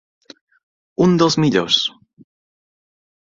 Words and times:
Un 1.07 1.13
dels 1.21 1.37
millors. 1.43 1.77